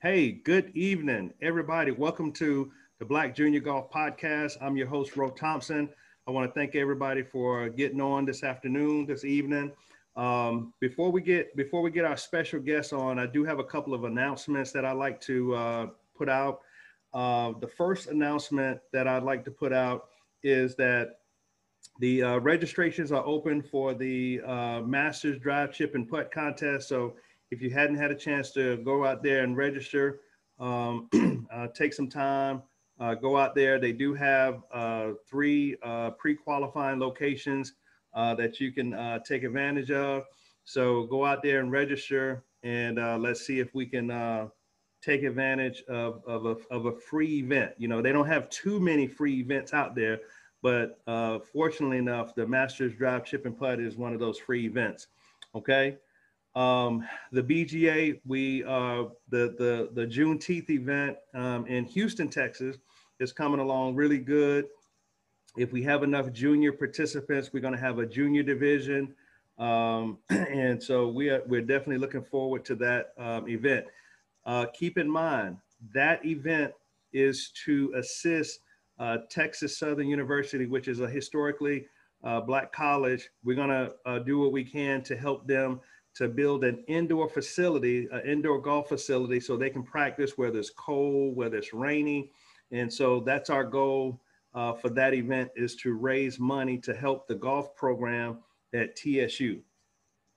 Hey, 0.00 0.30
good 0.30 0.70
evening, 0.76 1.32
everybody. 1.42 1.90
Welcome 1.90 2.30
to 2.34 2.70
the 3.00 3.04
Black 3.04 3.34
Junior 3.34 3.58
Golf 3.58 3.90
Podcast. 3.90 4.52
I'm 4.60 4.76
your 4.76 4.86
host, 4.86 5.16
Ro 5.16 5.28
Thompson. 5.28 5.88
I 6.28 6.30
want 6.30 6.48
to 6.48 6.54
thank 6.54 6.76
everybody 6.76 7.24
for 7.24 7.68
getting 7.68 8.00
on 8.00 8.24
this 8.24 8.44
afternoon, 8.44 9.06
this 9.06 9.24
evening. 9.24 9.72
Um, 10.14 10.72
before 10.78 11.10
we 11.10 11.20
get 11.20 11.56
before 11.56 11.82
we 11.82 11.90
get 11.90 12.04
our 12.04 12.16
special 12.16 12.60
guests 12.60 12.92
on, 12.92 13.18
I 13.18 13.26
do 13.26 13.42
have 13.42 13.58
a 13.58 13.64
couple 13.64 13.92
of 13.92 14.04
announcements 14.04 14.70
that 14.70 14.84
I'd 14.84 14.92
like 14.92 15.20
to 15.22 15.54
uh, 15.56 15.86
put 16.16 16.28
out. 16.28 16.60
Uh, 17.12 17.54
the 17.60 17.66
first 17.66 18.06
announcement 18.06 18.78
that 18.92 19.08
I'd 19.08 19.24
like 19.24 19.44
to 19.46 19.50
put 19.50 19.72
out 19.72 20.10
is 20.44 20.76
that 20.76 21.22
the 21.98 22.22
uh, 22.22 22.38
registrations 22.38 23.10
are 23.10 23.26
open 23.26 23.62
for 23.62 23.94
the 23.94 24.42
uh, 24.46 24.80
Masters 24.80 25.40
Drive 25.40 25.72
Chip 25.72 25.96
and 25.96 26.08
Putt 26.08 26.30
contest. 26.30 26.88
So 26.88 27.16
if 27.50 27.62
you 27.62 27.70
hadn't 27.70 27.96
had 27.96 28.10
a 28.10 28.14
chance 28.14 28.50
to 28.52 28.76
go 28.78 29.04
out 29.04 29.22
there 29.22 29.42
and 29.42 29.56
register, 29.56 30.20
um, 30.58 31.08
uh, 31.52 31.68
take 31.68 31.92
some 31.92 32.08
time, 32.08 32.62
uh, 33.00 33.14
go 33.14 33.36
out 33.36 33.54
there. 33.54 33.78
They 33.78 33.92
do 33.92 34.14
have 34.14 34.62
uh, 34.72 35.10
three 35.28 35.76
uh, 35.82 36.10
pre-qualifying 36.10 36.98
locations 36.98 37.74
uh, 38.14 38.34
that 38.34 38.60
you 38.60 38.72
can 38.72 38.94
uh, 38.94 39.20
take 39.20 39.44
advantage 39.44 39.90
of. 39.90 40.24
So 40.64 41.04
go 41.04 41.24
out 41.24 41.42
there 41.42 41.60
and 41.60 41.70
register, 41.70 42.44
and 42.62 42.96
let's 43.22 43.46
see 43.46 43.58
if 43.58 43.74
we 43.74 43.86
can 43.86 44.50
take 45.00 45.22
advantage 45.22 45.82
of, 45.88 46.22
of, 46.26 46.44
a, 46.44 46.56
of 46.70 46.86
a 46.86 46.92
free 46.92 47.38
event. 47.38 47.72
You 47.78 47.88
know, 47.88 48.02
they 48.02 48.12
don't 48.12 48.26
have 48.26 48.50
too 48.50 48.78
many 48.80 49.06
free 49.06 49.40
events 49.40 49.72
out 49.72 49.94
there, 49.94 50.18
but 50.60 50.98
fortunately 51.50 51.96
enough, 51.96 52.34
the 52.34 52.46
Masters 52.46 52.94
Drive 52.94 53.24
Chip 53.24 53.46
and 53.46 53.58
Putt 53.58 53.80
is 53.80 53.96
one 53.96 54.12
of 54.12 54.20
those 54.20 54.38
free 54.38 54.66
events. 54.66 55.06
Okay. 55.54 55.96
Um, 56.58 57.06
the 57.30 57.42
BGA, 57.42 58.20
we 58.26 58.64
uh, 58.64 59.04
the 59.28 59.54
the 59.56 59.90
the 59.92 60.04
Juneteenth 60.04 60.68
event 60.70 61.16
um, 61.32 61.64
in 61.68 61.84
Houston, 61.84 62.28
Texas, 62.28 62.76
is 63.20 63.32
coming 63.32 63.60
along 63.60 63.94
really 63.94 64.18
good. 64.18 64.66
If 65.56 65.72
we 65.72 65.84
have 65.84 66.02
enough 66.02 66.32
junior 66.32 66.72
participants, 66.72 67.50
we're 67.52 67.60
going 67.60 67.74
to 67.74 67.80
have 67.80 68.00
a 68.00 68.06
junior 68.06 68.42
division, 68.42 69.14
um, 69.60 70.18
and 70.30 70.82
so 70.82 71.06
we 71.06 71.30
are 71.30 71.42
we're 71.46 71.60
definitely 71.60 71.98
looking 71.98 72.24
forward 72.24 72.64
to 72.64 72.74
that 72.74 73.12
um, 73.18 73.48
event. 73.48 73.86
Uh, 74.44 74.66
keep 74.74 74.98
in 74.98 75.08
mind 75.08 75.58
that 75.94 76.24
event 76.26 76.72
is 77.12 77.52
to 77.66 77.92
assist 77.94 78.58
uh, 78.98 79.18
Texas 79.30 79.78
Southern 79.78 80.08
University, 80.08 80.66
which 80.66 80.88
is 80.88 80.98
a 80.98 81.08
historically 81.08 81.86
uh, 82.24 82.40
black 82.40 82.72
college. 82.72 83.30
We're 83.44 83.54
going 83.54 83.68
to 83.68 83.94
uh, 84.06 84.18
do 84.18 84.40
what 84.40 84.50
we 84.50 84.64
can 84.64 85.02
to 85.02 85.16
help 85.16 85.46
them 85.46 85.80
to 86.18 86.28
build 86.28 86.64
an 86.64 86.82
indoor 86.88 87.28
facility, 87.28 88.08
an 88.10 88.20
indoor 88.26 88.60
golf 88.60 88.88
facility, 88.88 89.38
so 89.38 89.56
they 89.56 89.70
can 89.70 89.84
practice 89.84 90.36
whether 90.36 90.58
it's 90.58 90.70
cold, 90.70 91.36
whether 91.36 91.56
it's 91.56 91.72
rainy. 91.72 92.32
And 92.72 92.92
so 92.92 93.20
that's 93.20 93.50
our 93.50 93.62
goal 93.62 94.20
uh, 94.52 94.72
for 94.72 94.88
that 94.90 95.14
event 95.14 95.50
is 95.54 95.76
to 95.76 95.94
raise 95.94 96.40
money 96.40 96.76
to 96.78 96.92
help 96.92 97.28
the 97.28 97.36
golf 97.36 97.76
program 97.76 98.38
at 98.74 98.96
TSU. 98.96 99.60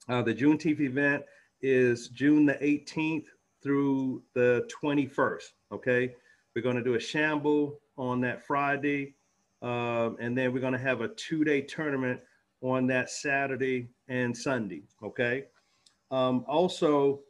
Uh, 0.08 0.22
the 0.22 0.36
Juneteenth 0.36 0.80
event 0.80 1.24
is 1.64 2.10
June 2.10 2.46
the 2.46 2.54
18th 2.56 3.26
through 3.64 4.22
the 4.36 4.70
21st. 4.84 5.44
Okay. 5.72 6.14
We're 6.56 6.62
going 6.62 6.76
to 6.76 6.84
do 6.84 6.94
a 6.94 7.00
shamble 7.00 7.80
on 7.98 8.22
that 8.22 8.46
Friday. 8.46 9.16
Um, 9.64 10.18
and 10.20 10.38
then 10.38 10.54
we're 10.54 10.60
going 10.60 10.74
to 10.74 10.80
have 10.80 11.02
a 11.02 11.08
two 11.08 11.44
day 11.44 11.62
tournament 11.62 12.20
on 12.62 12.86
that 12.88 13.10
Saturday 13.10 13.90
and 14.08 14.38
Sunday. 14.38 14.84
Okay. 15.02 15.46
Um, 16.12 16.46
also, 16.48 17.22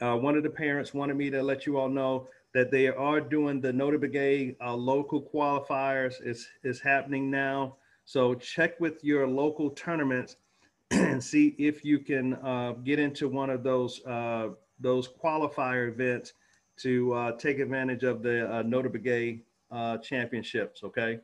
uh, 0.00 0.16
one 0.16 0.36
of 0.36 0.42
the 0.42 0.50
parents 0.50 0.94
wanted 0.94 1.16
me 1.16 1.30
to 1.30 1.42
let 1.42 1.66
you 1.66 1.78
all 1.78 1.88
know 1.88 2.28
that 2.54 2.70
they 2.70 2.88
are 2.88 3.20
doing 3.20 3.60
the 3.60 3.72
Notah 3.72 4.02
Begay 4.02 4.56
uh, 4.60 4.74
local 4.74 5.22
qualifiers. 5.22 6.14
is 6.24 6.48
is 6.64 6.80
happening 6.80 7.30
now. 7.30 7.76
So 8.04 8.34
check 8.34 8.80
with 8.80 9.04
your 9.04 9.28
local 9.28 9.70
tournaments 9.70 10.36
and 10.90 11.22
see 11.22 11.54
if 11.58 11.84
you 11.84 12.00
can 12.00 12.34
uh, 12.34 12.72
get 12.82 12.98
into 12.98 13.28
one 13.28 13.50
of 13.50 13.62
those 13.62 14.04
uh, 14.04 14.48
those 14.80 15.08
qualifier 15.08 15.88
events 15.88 16.32
to 16.78 17.12
uh, 17.12 17.32
take 17.32 17.58
advantage 17.58 18.02
of 18.04 18.22
the 18.22 18.50
uh, 18.50 18.62
Notah 18.62 18.88
Begay 18.88 19.42
uh, 19.70 19.98
championships. 19.98 20.82
Okay. 20.82 21.20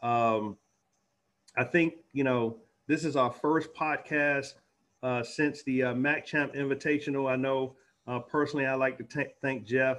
Um, 0.00 0.56
I 1.56 1.64
think 1.64 1.94
you 2.12 2.24
know 2.24 2.56
this 2.86 3.04
is 3.04 3.16
our 3.16 3.30
first 3.30 3.74
podcast 3.74 4.54
uh, 5.02 5.22
since 5.22 5.62
the 5.64 5.82
uh, 5.82 5.94
Mack 5.94 6.24
Champ 6.26 6.54
Invitational. 6.54 7.30
I 7.30 7.36
know 7.36 7.76
uh, 8.06 8.20
personally, 8.20 8.66
I 8.66 8.74
like 8.74 8.98
to 8.98 9.26
thank 9.40 9.64
Jeff 9.64 9.98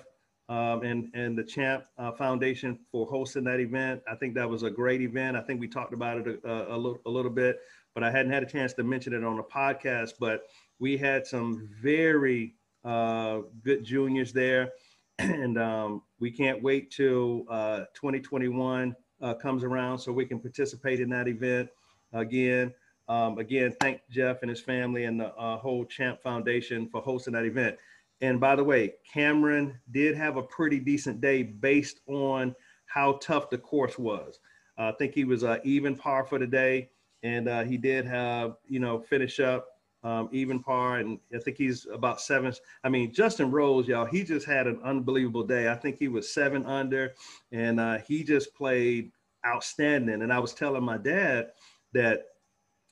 um, 0.49 0.83
and 0.83 1.09
and 1.13 1.37
the 1.37 1.43
Champ 1.43 1.85
uh, 1.97 2.11
Foundation 2.11 2.79
for 2.91 3.05
hosting 3.05 3.43
that 3.45 3.59
event. 3.59 4.01
I 4.09 4.15
think 4.15 4.35
that 4.35 4.49
was 4.49 4.63
a 4.63 4.69
great 4.69 5.01
event. 5.01 5.37
I 5.37 5.41
think 5.41 5.59
we 5.59 5.67
talked 5.67 5.93
about 5.93 6.25
it 6.25 6.41
a, 6.43 6.73
a, 6.73 6.77
little, 6.77 6.99
a 7.05 7.09
little 7.09 7.31
bit, 7.31 7.59
but 7.93 8.03
I 8.03 8.11
hadn't 8.11 8.31
had 8.31 8.43
a 8.43 8.47
chance 8.47 8.73
to 8.73 8.83
mention 8.83 9.13
it 9.13 9.23
on 9.23 9.37
the 9.37 9.43
podcast. 9.43 10.13
But 10.19 10.43
we 10.79 10.97
had 10.97 11.25
some 11.25 11.69
very 11.81 12.55
uh, 12.83 13.39
good 13.63 13.83
juniors 13.83 14.33
there, 14.33 14.71
and 15.19 15.57
um, 15.57 16.01
we 16.19 16.31
can't 16.31 16.61
wait 16.61 16.91
till 16.91 17.43
uh, 17.49 17.85
2021 17.93 18.95
comes 19.41 19.63
around 19.63 19.97
so 19.97 20.11
we 20.11 20.25
can 20.25 20.37
participate 20.37 20.99
in 20.99 21.09
that 21.09 21.29
event 21.29 21.69
again. 22.11 22.73
Um, 23.07 23.37
again, 23.37 23.75
thank 23.81 24.01
Jeff 24.09 24.41
and 24.41 24.49
his 24.49 24.61
family 24.61 25.05
and 25.05 25.19
the 25.19 25.27
uh, 25.35 25.57
whole 25.57 25.85
Champ 25.85 26.21
Foundation 26.21 26.87
for 26.89 27.01
hosting 27.01 27.33
that 27.33 27.45
event. 27.45 27.77
And 28.21 28.39
by 28.39 28.55
the 28.55 28.63
way, 28.63 28.93
Cameron 29.11 29.79
did 29.91 30.15
have 30.15 30.37
a 30.37 30.43
pretty 30.43 30.79
decent 30.79 31.19
day 31.19 31.43
based 31.43 31.99
on 32.07 32.55
how 32.85 33.13
tough 33.21 33.49
the 33.49 33.57
course 33.57 33.97
was. 33.99 34.39
Uh, 34.77 34.89
I 34.89 34.91
think 34.93 35.13
he 35.13 35.25
was 35.25 35.43
uh, 35.43 35.57
even 35.63 35.95
par 35.95 36.25
for 36.25 36.39
the 36.39 36.47
day, 36.47 36.89
and 37.21 37.47
uh, 37.47 37.63
he 37.63 37.77
did 37.77 38.05
have 38.05 38.55
you 38.67 38.79
know 38.79 38.99
finish 38.99 39.39
up 39.39 39.67
um, 40.03 40.29
even 40.31 40.61
par, 40.61 40.97
and 40.97 41.19
I 41.33 41.39
think 41.39 41.57
he's 41.57 41.85
about 41.91 42.21
seven. 42.21 42.53
I 42.83 42.89
mean, 42.89 43.13
Justin 43.13 43.51
Rose, 43.51 43.87
y'all, 43.87 44.05
he 44.05 44.23
just 44.23 44.45
had 44.45 44.67
an 44.67 44.79
unbelievable 44.83 45.43
day. 45.43 45.69
I 45.69 45.75
think 45.75 45.97
he 45.97 46.07
was 46.07 46.33
seven 46.33 46.65
under, 46.65 47.13
and 47.51 47.79
uh, 47.79 47.99
he 48.07 48.23
just 48.23 48.53
played 48.53 49.11
outstanding. 49.45 50.21
And 50.21 50.33
I 50.33 50.39
was 50.39 50.53
telling 50.53 50.83
my 50.83 50.97
dad 50.97 51.51
that 51.93 52.23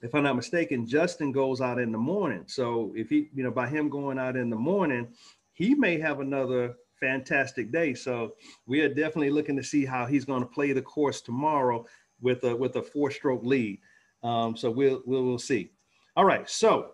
if 0.01 0.15
I'm 0.15 0.23
not 0.23 0.35
mistaken, 0.35 0.87
Justin 0.87 1.31
goes 1.31 1.61
out 1.61 1.79
in 1.79 1.91
the 1.91 1.97
morning. 1.97 2.43
So 2.47 2.91
if 2.95 3.09
he, 3.09 3.29
you 3.33 3.43
know, 3.43 3.51
by 3.51 3.67
him 3.67 3.89
going 3.89 4.17
out 4.17 4.35
in 4.35 4.49
the 4.49 4.55
morning, 4.55 5.07
he 5.53 5.75
may 5.75 5.99
have 5.99 6.19
another 6.19 6.75
fantastic 6.99 7.71
day. 7.71 7.93
So 7.93 8.33
we 8.65 8.81
are 8.81 8.89
definitely 8.89 9.31
looking 9.31 9.57
to 9.57 9.63
see 9.63 9.85
how 9.85 10.05
he's 10.05 10.25
going 10.25 10.41
to 10.41 10.47
play 10.47 10.73
the 10.73 10.81
course 10.81 11.21
tomorrow 11.21 11.85
with 12.21 12.43
a 12.43 12.55
with 12.55 12.75
a 12.75 12.81
four 12.81 13.11
stroke 13.11 13.43
lead. 13.43 13.79
Um, 14.23 14.55
so 14.55 14.71
we'll, 14.71 15.01
we'll 15.05 15.23
we'll 15.23 15.39
see. 15.39 15.71
All 16.15 16.25
right. 16.25 16.49
So 16.49 16.91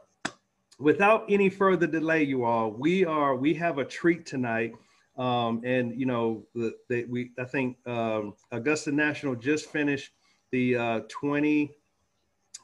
without 0.80 1.26
any 1.30 1.50
further 1.50 1.88
delay, 1.88 2.24
you 2.24 2.44
all, 2.44 2.72
we 2.72 3.06
are 3.06 3.36
we 3.36 3.54
have 3.56 3.78
a 3.78 3.86
treat 3.86 4.26
tonight. 4.26 4.74
Um, 5.18 5.62
and 5.66 6.00
you 6.00 6.06
know, 6.06 6.46
the, 6.54 7.06
we 7.10 7.32
I 7.40 7.46
think 7.46 7.78
um, 7.88 8.34
Augusta 8.52 8.92
National 8.92 9.36
just 9.36 9.72
finished 9.72 10.12
the 10.52 10.78
uh, 10.78 11.00
20 11.10 11.72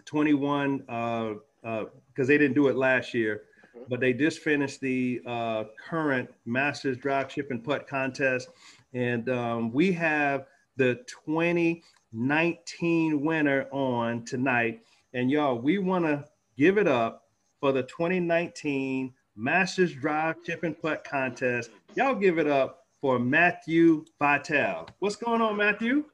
21 0.06 0.78
because 0.80 1.38
uh, 1.64 1.68
uh, 1.68 1.86
they 2.18 2.38
didn't 2.38 2.54
do 2.54 2.68
it 2.68 2.76
last 2.76 3.14
year, 3.14 3.44
mm-hmm. 3.76 3.86
but 3.90 4.00
they 4.00 4.14
just 4.14 4.40
finished 4.40 4.82
the 4.82 5.22
uh, 5.26 5.66
current 5.88 6.30
Masters 6.46 6.98
Drive 6.98 7.30
Chip 7.30 7.52
and 7.52 7.64
Putt 7.64 7.88
contest, 7.88 8.50
and 8.94 9.30
um, 9.30 9.72
we 9.72 9.92
have 9.92 10.46
the 10.78 10.96
2019 11.26 13.22
winner 13.22 13.68
on 13.72 14.26
tonight. 14.26 14.82
And 15.14 15.30
y'all, 15.30 15.58
we 15.60 15.78
want 15.78 16.06
to 16.06 16.26
give 16.58 16.78
it 16.78 16.88
up 16.88 17.24
for 17.60 17.72
the 17.72 17.84
2019 17.84 19.14
Masters 19.36 19.94
Drive 19.94 20.36
Chip 20.44 20.64
and 20.64 20.80
Putt 20.80 21.04
contest. 21.04 21.70
Y'all 21.96 22.16
give 22.16 22.40
it 22.40 22.48
up 22.48 22.86
for 23.02 23.20
Matthew 23.20 24.06
Vitale. 24.20 24.88
What's 25.00 25.16
going 25.16 25.42
on, 25.42 25.58
Matthew? 25.58 26.06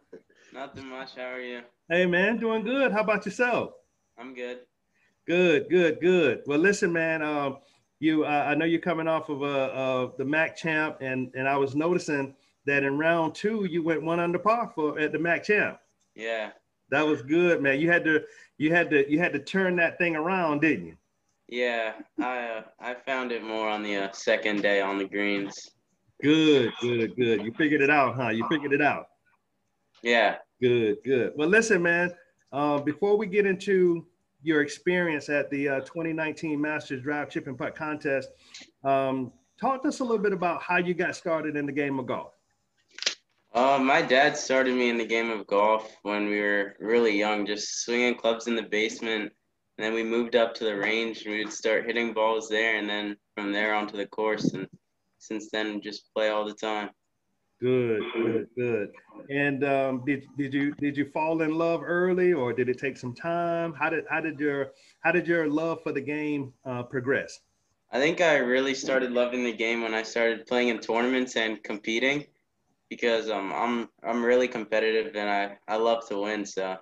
Nothing 0.53 0.87
much. 0.87 1.15
How 1.15 1.33
are 1.33 1.39
you? 1.39 1.61
Hey 1.89 2.05
man, 2.05 2.37
doing 2.37 2.63
good. 2.63 2.91
How 2.91 3.01
about 3.01 3.25
yourself? 3.25 3.71
I'm 4.19 4.33
good. 4.33 4.59
Good, 5.25 5.69
good, 5.69 6.01
good. 6.01 6.41
Well, 6.45 6.59
listen, 6.59 6.91
man. 6.91 7.21
Um, 7.21 7.57
you, 7.99 8.25
uh, 8.25 8.45
I 8.47 8.55
know 8.55 8.65
you're 8.65 8.81
coming 8.81 9.07
off 9.07 9.29
of 9.29 9.41
uh, 9.41 9.45
uh, 9.45 10.11
the 10.17 10.25
Mack 10.25 10.55
Champ, 10.55 10.97
and 11.01 11.31
and 11.35 11.47
I 11.47 11.55
was 11.57 11.75
noticing 11.75 12.35
that 12.65 12.83
in 12.83 12.97
round 12.97 13.35
two 13.35 13.65
you 13.65 13.83
went 13.83 14.03
one 14.03 14.19
under 14.19 14.39
par 14.39 14.71
for 14.75 14.99
at 14.99 15.11
the 15.11 15.19
Mack 15.19 15.43
Champ. 15.43 15.79
Yeah. 16.15 16.51
That 16.91 17.05
was 17.05 17.21
good, 17.21 17.61
man. 17.61 17.79
You 17.79 17.89
had 17.89 18.03
to, 18.05 18.23
you 18.57 18.73
had 18.73 18.89
to, 18.89 19.09
you 19.09 19.19
had 19.19 19.31
to 19.33 19.39
turn 19.39 19.75
that 19.75 19.97
thing 19.97 20.15
around, 20.15 20.61
didn't 20.61 20.87
you? 20.87 20.97
Yeah, 21.47 21.93
I 22.19 22.39
uh, 22.45 22.61
I 22.79 22.93
found 22.93 23.31
it 23.31 23.43
more 23.43 23.69
on 23.69 23.83
the 23.83 23.95
uh, 23.95 24.11
second 24.11 24.61
day 24.61 24.81
on 24.81 24.97
the 24.97 25.05
greens. 25.05 25.71
Good, 26.21 26.71
good, 26.81 27.15
good. 27.15 27.43
You 27.43 27.53
figured 27.53 27.81
it 27.81 27.89
out, 27.89 28.15
huh? 28.15 28.29
You 28.29 28.45
figured 28.49 28.73
it 28.73 28.81
out. 28.81 29.07
Yeah. 30.03 30.37
Good, 30.61 30.97
good. 31.05 31.33
Well, 31.35 31.47
listen, 31.47 31.81
man. 31.81 32.11
Uh, 32.51 32.79
before 32.79 33.17
we 33.17 33.27
get 33.27 33.45
into 33.45 34.05
your 34.41 34.61
experience 34.61 35.29
at 35.29 35.49
the 35.49 35.67
uh, 35.69 35.79
2019 35.81 36.59
Masters 36.59 37.01
Drive 37.01 37.29
Chip 37.29 37.47
and 37.47 37.57
Putt 37.57 37.75
Contest, 37.75 38.29
um, 38.83 39.31
talk 39.59 39.81
to 39.83 39.89
us 39.89 39.99
a 39.99 40.03
little 40.03 40.17
bit 40.17 40.33
about 40.33 40.61
how 40.61 40.77
you 40.77 40.93
got 40.93 41.15
started 41.15 41.55
in 41.55 41.65
the 41.65 41.71
game 41.71 41.99
of 41.99 42.05
golf. 42.05 42.33
Uh, 43.53 43.79
my 43.81 44.01
dad 44.01 44.37
started 44.37 44.75
me 44.75 44.89
in 44.89 44.97
the 44.97 45.05
game 45.05 45.31
of 45.31 45.47
golf 45.47 45.97
when 46.03 46.27
we 46.27 46.39
were 46.39 46.75
really 46.79 47.17
young, 47.17 47.45
just 47.45 47.83
swinging 47.83 48.15
clubs 48.15 48.47
in 48.47 48.55
the 48.55 48.63
basement. 48.63 49.31
And 49.77 49.85
then 49.85 49.93
we 49.93 50.03
moved 50.03 50.35
up 50.35 50.53
to 50.55 50.65
the 50.65 50.75
range 50.75 51.23
and 51.23 51.33
we 51.33 51.43
would 51.43 51.53
start 51.53 51.85
hitting 51.85 52.13
balls 52.13 52.47
there. 52.47 52.77
And 52.77 52.87
then 52.87 53.17
from 53.35 53.51
there 53.51 53.73
onto 53.73 53.97
the 53.97 54.05
course. 54.05 54.53
And 54.53 54.67
since 55.17 55.49
then, 55.51 55.81
just 55.81 56.13
play 56.13 56.29
all 56.29 56.45
the 56.45 56.53
time. 56.53 56.89
Good, 57.61 58.01
good, 58.13 58.47
good. 58.55 58.91
And 59.29 59.65
um, 59.65 60.03
did 60.05 60.27
did 60.37 60.53
you 60.53 60.73
did 60.75 60.95
you 60.95 61.09
fall 61.11 61.41
in 61.41 61.55
love 61.55 61.81
early, 61.83 62.31
or 62.31 62.53
did 62.53 62.69
it 62.69 62.79
take 62.79 62.95
some 62.95 63.13
time? 63.13 63.73
How 63.73 63.89
did 63.89 64.05
how 64.09 64.21
did 64.21 64.39
your 64.39 64.71
how 65.01 65.11
did 65.11 65.27
your 65.27 65.49
love 65.49 65.83
for 65.83 65.91
the 65.91 66.01
game 66.01 66.53
uh, 66.65 66.83
progress? 66.83 67.41
I 67.91 67.99
think 67.99 68.21
I 68.21 68.37
really 68.37 68.73
started 68.73 69.11
loving 69.11 69.43
the 69.43 69.51
game 69.51 69.81
when 69.81 69.93
I 69.93 70.03
started 70.03 70.45
playing 70.45 70.69
in 70.69 70.79
tournaments 70.79 71.35
and 71.35 71.61
competing, 71.63 72.25
because 72.89 73.29
um, 73.29 73.51
I'm 73.53 73.89
I'm 74.03 74.23
really 74.23 74.47
competitive 74.47 75.15
and 75.15 75.29
I 75.29 75.57
I 75.67 75.75
love 75.75 76.07
to 76.07 76.21
win. 76.21 76.45
So 76.45 76.77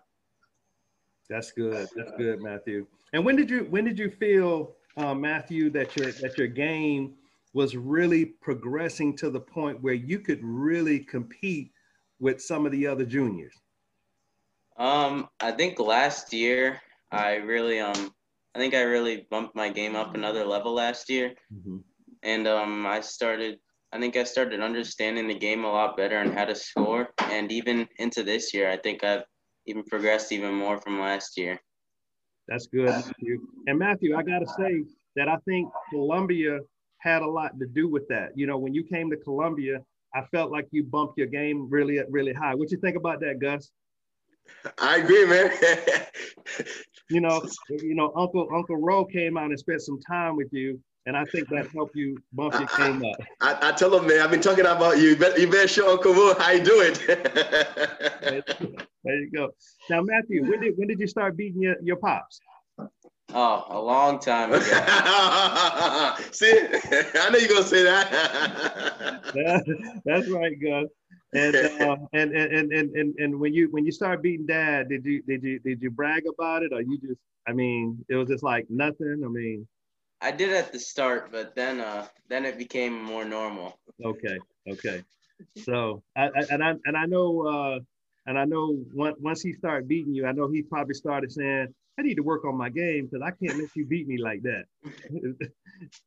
that's 1.28 1.52
good. 1.52 1.88
That's 1.96 2.12
good, 2.18 2.42
Matthew. 2.44 2.86
And 3.14 3.26
when 3.26 3.36
did 3.36 3.50
you 3.50 3.66
when 3.70 3.84
did 3.84 3.98
you 3.98 4.12
feel, 4.12 4.76
uh, 4.96 5.16
Matthew, 5.16 5.72
that 5.72 5.96
your 5.96 6.12
that 6.12 6.38
your 6.38 6.48
game 6.48 7.16
was 7.58 7.76
really 7.76 8.24
progressing 8.24 9.16
to 9.18 9.32
the 9.32 9.40
point 9.40 9.82
where 9.82 9.96
you 9.96 10.20
could 10.20 10.40
really 10.44 11.00
compete 11.00 11.72
with 12.20 12.40
some 12.40 12.68
of 12.68 12.72
the 12.72 12.86
other 12.86 13.04
juniors? 13.04 13.56
Um, 14.78 15.28
I 15.40 15.52
think 15.54 15.80
last 15.80 16.32
year 16.34 16.80
I 17.12 17.38
really 17.38 17.80
um 17.80 18.14
I 18.54 18.60
think 18.60 18.76
I 18.76 18.84
really 18.84 19.26
bumped 19.32 19.56
my 19.56 19.70
game 19.70 19.96
up 19.96 20.14
another 20.14 20.46
level 20.46 20.72
last 20.72 21.10
year, 21.10 21.34
mm-hmm. 21.52 21.78
and 22.22 22.48
um 22.48 22.86
I 22.86 23.00
started 23.02 23.58
I 23.92 24.00
think 24.00 24.16
I 24.18 24.24
started 24.24 24.62
understanding 24.62 25.28
the 25.28 25.40
game 25.48 25.64
a 25.64 25.72
lot 25.72 25.98
better 25.98 26.20
and 26.20 26.36
how 26.38 26.46
to 26.46 26.54
score, 26.54 27.10
and 27.32 27.52
even 27.52 27.88
into 27.98 28.22
this 28.22 28.54
year 28.54 28.70
I 28.70 28.78
think 28.78 29.04
I've 29.04 29.24
even 29.66 29.84
progressed 29.84 30.32
even 30.32 30.54
more 30.54 30.80
from 30.80 31.00
last 31.00 31.40
year. 31.40 31.60
That's 32.48 32.68
good, 32.68 32.86
Matthew. 32.86 33.48
And 33.66 33.80
Matthew, 33.80 34.16
I 34.16 34.22
gotta 34.22 34.46
say 34.46 34.84
that 35.16 35.28
I 35.28 35.38
think 35.48 35.68
Columbia 35.90 36.60
had 37.08 37.22
a 37.22 37.28
lot 37.28 37.58
to 37.60 37.66
do 37.66 37.88
with 37.88 38.08
that. 38.10 38.32
You 38.36 38.48
know, 38.48 38.58
when 38.58 38.74
you 38.74 38.84
came 38.84 39.10
to 39.10 39.18
Columbia, 39.18 39.80
I 40.14 40.24
felt 40.32 40.52
like 40.52 40.68
you 40.72 40.84
bumped 40.84 41.18
your 41.18 41.28
game 41.28 41.70
really, 41.70 42.00
really 42.10 42.34
high. 42.34 42.56
What 42.56 42.72
you 42.72 42.78
think 42.78 42.98
about 42.98 43.20
that, 43.22 43.40
Gus? 43.40 43.72
I 44.80 44.98
agree, 44.98 45.26
man. 45.26 45.52
you 47.10 47.22
know, 47.22 47.42
you 47.70 47.96
know, 47.96 48.12
Uncle 48.16 48.48
Uncle 48.54 48.78
Ro 48.78 49.06
came 49.06 49.38
out 49.38 49.46
and 49.46 49.60
spent 49.60 49.82
some 49.82 50.00
time 50.02 50.36
with 50.36 50.48
you, 50.52 50.80
and 51.06 51.18
I 51.18 51.26
think 51.26 51.50
that 51.50 51.68
helped 51.72 51.96
you 51.96 52.18
bump 52.34 52.54
your 52.54 52.70
game 52.78 53.04
up. 53.04 53.18
I, 53.42 53.70
I, 53.70 53.72
tell 53.74 53.98
him, 53.98 54.08
man, 54.08 54.22
I've 54.22 54.32
been 54.32 54.42
talking 54.42 54.66
about 54.66 54.98
you. 54.98 55.10
You 55.10 55.16
better, 55.18 55.40
you 55.40 55.50
better 55.50 55.68
show 55.68 55.92
Uncle 55.92 56.14
Ro 56.14 56.34
how 56.38 56.52
you 56.52 56.64
do 56.64 56.82
it. 56.82 57.06
there 59.04 59.20
you 59.20 59.32
go. 59.34 59.50
Now, 59.90 60.02
Matthew, 60.02 60.50
when 60.50 60.62
did 60.62 60.74
when 60.78 60.88
did 60.88 61.00
you 61.00 61.08
start 61.08 61.36
beating 61.36 61.62
your, 61.62 61.76
your 61.82 61.98
pops? 61.98 62.40
Oh, 63.34 63.66
a 63.70 63.80
long 63.80 64.20
time 64.20 64.54
ago. 64.54 64.62
See, 66.32 66.50
I 67.16 67.30
know 67.30 67.38
you're 67.38 67.50
gonna 67.50 67.64
say 67.64 67.84
that. 67.84 68.12
that's 70.06 70.30
right, 70.30 70.60
Gus. 70.62 70.88
And, 71.34 71.56
uh, 71.56 71.98
and, 72.14 72.32
and 72.32 72.72
and 72.72 72.72
and 72.96 73.16
and 73.18 73.40
when 73.40 73.54
you 73.54 73.68
when 73.72 73.86
you 73.86 73.92
start 73.92 74.22
beating 74.22 74.46
dad, 74.46 74.88
did 74.90 75.04
you 75.04 75.22
did 75.24 75.44
you 75.44 75.60
did 75.60 75.82
you 75.82 75.92
brag 75.92 76.24
about 76.28 76.64
it, 76.64 76.72
or 76.72 76.82
you 76.82 76.98
just? 77.00 77.20
I 77.48 77.54
mean, 77.54 78.04
it 78.08 78.16
was 78.16 78.30
just 78.30 78.44
like 78.44 78.66
nothing. 78.70 79.22
I 79.24 79.28
mean, 79.28 79.68
I 80.22 80.32
did 80.32 80.54
at 80.54 80.72
the 80.72 80.80
start, 80.80 81.32
but 81.32 81.54
then 81.54 81.82
uh 81.82 82.08
then 82.30 82.46
it 82.46 82.58
became 82.58 83.02
more 83.04 83.26
normal. 83.26 83.78
Okay, 84.04 84.38
okay. 84.70 85.04
So 85.58 86.02
I, 86.16 86.28
I 86.28 86.46
and 86.50 86.64
I 86.64 86.74
and 86.86 86.96
I 86.98 87.06
know 87.06 87.46
uh 87.46 87.80
and 88.26 88.40
I 88.40 88.46
know 88.46 88.78
once 88.94 89.18
once 89.20 89.42
he 89.42 89.54
started 89.54 89.88
beating 89.88 90.14
you, 90.14 90.26
I 90.26 90.32
know 90.32 90.48
he 90.48 90.62
probably 90.62 90.94
started 90.94 91.32
saying, 91.32 91.74
I 92.00 92.04
need 92.04 92.16
to 92.16 92.24
work 92.24 92.46
on 92.46 92.56
my 92.56 92.70
game 92.70 93.08
because 93.08 93.26
I 93.26 93.32
can't 93.32 93.60
let 93.60 93.76
you 93.76 93.86
beat 93.86 94.08
me 94.08 94.18
like 94.18 94.44
that. 94.44 94.66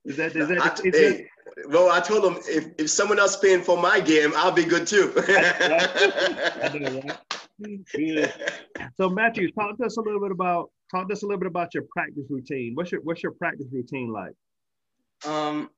is 0.04 0.16
that, 0.16 0.36
is 0.36 0.48
that, 0.48 0.60
I, 0.60 0.72
is 0.84 0.96
hey, 0.96 1.26
that? 1.56 1.68
Well, 1.68 1.90
I 1.90 2.00
told 2.00 2.24
him 2.24 2.40
if, 2.46 2.68
if 2.78 2.90
someone 2.90 3.18
else 3.18 3.36
paying 3.36 3.62
for 3.62 3.76
my 3.76 3.98
game, 3.98 4.32
I'll 4.36 4.52
be 4.52 4.64
good 4.64 4.86
too. 4.86 5.12
I? 5.18 7.16
So 8.96 9.08
Matthew, 9.08 9.50
talk 9.52 9.76
to 9.78 9.84
us 9.84 9.96
a 9.96 10.00
little 10.00 10.20
bit 10.20 10.30
about 10.30 10.70
talk 10.90 11.08
to 11.08 11.12
us 11.12 11.22
a 11.22 11.26
little 11.26 11.40
bit 11.40 11.48
about 11.48 11.74
your 11.74 11.84
practice 11.90 12.24
routine. 12.30 12.74
What's 12.74 12.92
your 12.92 13.00
what's 13.02 13.22
your 13.22 13.32
practice 13.32 13.66
routine 13.72 14.12
like? 14.12 14.34
Um, 15.26 15.70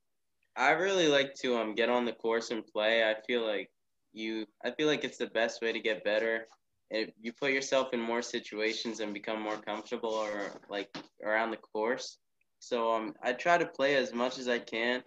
I 0.56 0.72
really 0.72 1.08
like 1.08 1.34
to 1.42 1.56
um 1.56 1.74
get 1.74 1.88
on 1.88 2.04
the 2.04 2.12
course 2.12 2.50
and 2.50 2.66
play. 2.66 3.02
I 3.02 3.16
feel 3.26 3.46
like 3.46 3.70
you 4.12 4.46
I 4.64 4.72
feel 4.72 4.86
like 4.86 5.04
it's 5.04 5.18
the 5.18 5.28
best 5.28 5.62
way 5.62 5.72
to 5.72 5.80
get 5.80 6.04
better. 6.04 6.46
If 6.92 7.08
you 7.20 7.32
put 7.32 7.52
yourself 7.52 7.94
in 7.94 8.00
more 8.00 8.20
situations 8.20 9.00
and 9.00 9.14
become 9.14 9.40
more 9.40 9.56
comfortable 9.56 10.10
or 10.10 10.60
like 10.68 10.94
around 11.24 11.50
the 11.50 11.56
course. 11.56 12.18
So 12.58 12.92
um 12.92 13.14
I 13.22 13.32
try 13.32 13.56
to 13.56 13.66
play 13.66 13.96
as 13.96 14.12
much 14.12 14.38
as 14.38 14.46
I 14.46 14.58
can, 14.58 15.02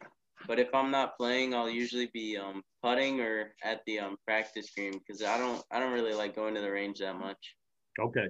but 0.47 0.59
if 0.59 0.73
I'm 0.73 0.89
not 0.89 1.15
playing, 1.15 1.53
I'll 1.53 1.69
usually 1.69 2.09
be 2.11 2.37
um 2.37 2.63
putting 2.81 3.21
or 3.21 3.53
at 3.63 3.81
the 3.85 3.99
um 3.99 4.17
practice 4.25 4.71
green 4.75 4.93
because 4.93 5.21
I 5.21 5.37
don't 5.37 5.63
I 5.71 5.79
don't 5.79 5.93
really 5.93 6.15
like 6.15 6.35
going 6.35 6.55
to 6.55 6.61
the 6.61 6.71
range 6.71 6.99
that 6.99 7.19
much. 7.19 7.55
Okay. 8.01 8.27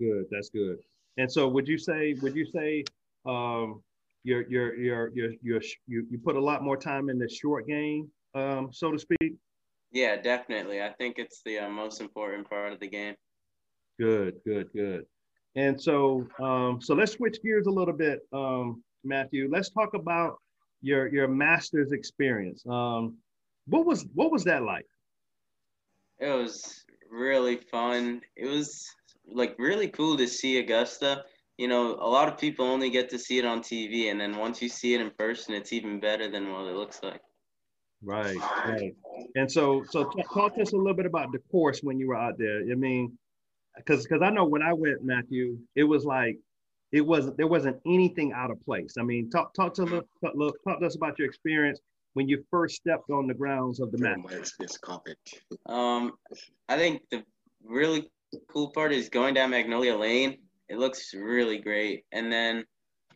Good. 0.00 0.24
That's 0.30 0.48
good. 0.48 0.78
And 1.18 1.30
so 1.30 1.46
would 1.46 1.68
you 1.68 1.76
say 1.76 2.14
would 2.22 2.34
you 2.34 2.46
say 2.46 2.84
um 3.26 3.82
you're 4.24 4.48
you're 4.48 4.74
you're 4.76 5.10
you're, 5.14 5.32
you're 5.42 5.62
you 5.86 6.06
you 6.10 6.18
put 6.18 6.36
a 6.36 6.40
lot 6.40 6.64
more 6.64 6.78
time 6.78 7.10
in 7.10 7.18
the 7.18 7.28
short 7.28 7.66
game 7.66 8.10
um 8.34 8.70
so 8.72 8.90
to 8.90 8.98
speak 8.98 9.34
yeah, 9.94 10.16
definitely. 10.20 10.82
I 10.82 10.90
think 10.90 11.18
it's 11.18 11.40
the 11.46 11.60
uh, 11.60 11.68
most 11.70 12.00
important 12.00 12.50
part 12.50 12.72
of 12.72 12.80
the 12.80 12.88
game. 12.88 13.14
Good, 13.98 14.34
good, 14.44 14.68
good. 14.74 15.06
And 15.54 15.80
so, 15.80 16.26
um, 16.42 16.80
so 16.82 16.94
let's 16.94 17.12
switch 17.12 17.40
gears 17.42 17.68
a 17.68 17.70
little 17.70 17.94
bit, 17.94 18.20
um, 18.32 18.82
Matthew. 19.04 19.48
Let's 19.50 19.70
talk 19.70 19.94
about 19.94 20.38
your 20.82 21.06
your 21.14 21.28
master's 21.28 21.92
experience. 21.92 22.66
Um, 22.66 23.16
what 23.66 23.86
was 23.86 24.04
what 24.14 24.32
was 24.32 24.42
that 24.44 24.64
like? 24.64 24.86
It 26.18 26.28
was 26.28 26.84
really 27.08 27.56
fun. 27.56 28.20
It 28.36 28.48
was 28.48 28.84
like 29.32 29.54
really 29.60 29.86
cool 29.88 30.16
to 30.16 30.26
see 30.26 30.58
Augusta. 30.58 31.24
You 31.56 31.68
know, 31.68 31.94
a 32.00 32.08
lot 32.08 32.26
of 32.26 32.36
people 32.36 32.66
only 32.66 32.90
get 32.90 33.08
to 33.10 33.18
see 33.18 33.38
it 33.38 33.44
on 33.44 33.60
TV, 33.60 34.10
and 34.10 34.20
then 34.20 34.36
once 34.38 34.60
you 34.60 34.68
see 34.68 34.94
it 34.94 35.00
in 35.00 35.12
person, 35.16 35.54
it's 35.54 35.72
even 35.72 36.00
better 36.00 36.28
than 36.28 36.52
what 36.52 36.66
it 36.66 36.74
looks 36.74 37.00
like. 37.00 37.20
Right, 38.02 38.36
right. 38.66 38.94
And 39.34 39.50
so, 39.50 39.84
so 39.90 40.04
t- 40.04 40.22
talk 40.32 40.54
to 40.54 40.62
us 40.62 40.72
a 40.72 40.76
little 40.76 40.94
bit 40.94 41.06
about 41.06 41.32
the 41.32 41.38
course 41.50 41.80
when 41.82 41.98
you 41.98 42.08
were 42.08 42.16
out 42.16 42.38
there. 42.38 42.60
I 42.60 42.74
mean, 42.74 43.18
because 43.76 44.04
because 44.04 44.22
I 44.22 44.30
know 44.30 44.44
when 44.44 44.62
I 44.62 44.72
went, 44.72 45.04
Matthew, 45.04 45.58
it 45.74 45.84
was 45.84 46.04
like 46.04 46.38
it 46.92 47.00
wasn't 47.00 47.36
there 47.36 47.48
wasn't 47.48 47.80
anything 47.86 48.32
out 48.32 48.50
of 48.50 48.64
place. 48.64 48.94
I 48.98 49.02
mean, 49.02 49.30
talk 49.30 49.52
talk 49.54 49.74
to 49.74 49.86
talk, 50.22 50.34
talk 50.64 50.80
to 50.80 50.86
us 50.86 50.94
about 50.94 51.18
your 51.18 51.26
experience 51.26 51.80
when 52.12 52.28
you 52.28 52.44
first 52.50 52.76
stepped 52.76 53.10
on 53.10 53.26
the 53.26 53.34
grounds 53.34 53.80
of 53.80 53.90
the 53.90 53.98
match. 53.98 54.18
Um, 55.66 56.12
I 56.68 56.76
think 56.76 57.02
the 57.10 57.24
really 57.64 58.08
cool 58.52 58.70
part 58.70 58.92
is 58.92 59.08
going 59.08 59.34
down 59.34 59.50
Magnolia 59.50 59.96
Lane. 59.96 60.38
It 60.68 60.78
looks 60.78 61.12
really 61.12 61.58
great, 61.58 62.04
and 62.12 62.32
then 62.32 62.64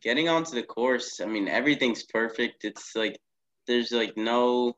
getting 0.03 0.29
onto 0.29 0.57
the 0.57 0.65
course. 0.65 1.21
I 1.21 1.27
mean, 1.27 1.49
everything's 1.49 2.03
perfect. 2.05 2.65
It's 2.65 2.97
like 2.97 3.17
there's 3.69 3.93
like 3.93 4.17
no 4.17 4.75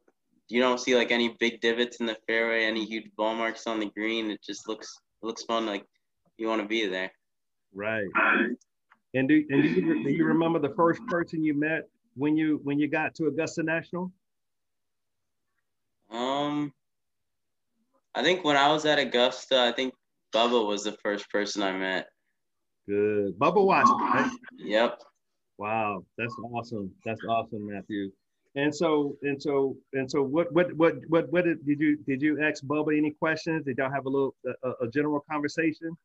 you 0.50 0.60
don't 0.60 0.78
see 0.78 0.96
like 0.96 1.12
any 1.12 1.36
big 1.38 1.60
divots 1.60 2.00
in 2.00 2.06
the 2.06 2.16
fairway, 2.26 2.64
any 2.64 2.84
huge 2.84 3.10
ball 3.16 3.34
marks 3.34 3.66
on 3.66 3.80
the 3.80 3.86
green. 3.86 4.30
It 4.30 4.42
just 4.42 4.68
looks 4.68 4.98
it 5.22 5.26
looks 5.26 5.44
fun. 5.44 5.66
Like 5.66 5.84
you 6.36 6.48
want 6.48 6.62
to 6.62 6.68
be 6.68 6.86
there. 6.86 7.12
Right. 7.74 8.06
And 9.14 9.28
do 9.28 9.44
and 9.50 9.62
do 9.62 9.68
you, 9.68 10.04
do 10.04 10.10
you 10.10 10.24
remember 10.24 10.58
the 10.58 10.74
first 10.74 11.00
person 11.06 11.44
you 11.44 11.54
met 11.54 11.88
when 12.14 12.36
you 12.36 12.60
when 12.64 12.78
you 12.78 12.88
got 12.88 13.14
to 13.16 13.26
Augusta 13.26 13.62
National? 13.62 14.12
Um, 16.10 16.72
I 18.14 18.22
think 18.22 18.44
when 18.44 18.56
I 18.56 18.72
was 18.72 18.84
at 18.86 18.98
Augusta, 18.98 19.60
I 19.60 19.72
think 19.72 19.94
Bubba 20.34 20.66
was 20.66 20.84
the 20.84 20.96
first 21.02 21.30
person 21.30 21.62
I 21.62 21.72
met. 21.72 22.08
Good, 22.88 23.38
Bubba 23.38 23.64
Watson. 23.64 23.96
Right? 23.98 24.30
Yep. 24.58 25.00
Wow, 25.58 26.04
that's 26.18 26.34
awesome. 26.52 26.90
That's 27.04 27.20
awesome, 27.28 27.68
Matthew. 27.70 28.10
And 28.56 28.74
so 28.74 29.16
and 29.22 29.40
so 29.40 29.76
and 29.92 30.10
so 30.10 30.22
what 30.22 30.52
what 30.52 30.72
what 30.74 30.96
what 31.08 31.30
what 31.32 31.44
did, 31.44 31.64
did 31.64 31.78
you 31.78 31.96
did 32.06 32.20
you 32.20 32.42
ask 32.42 32.64
Bubba 32.64 32.96
any 32.96 33.12
questions? 33.12 33.64
Did 33.64 33.78
y'all 33.78 33.92
have 33.92 34.06
a 34.06 34.08
little 34.08 34.34
a, 34.64 34.70
a 34.82 34.88
general 34.88 35.24
conversation? 35.30 35.96